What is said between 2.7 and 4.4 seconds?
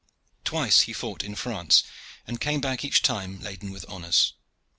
each time laden with honors.